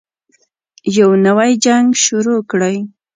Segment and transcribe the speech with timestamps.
[0.97, 2.77] يو نـوی جـنګ شروع كړئ.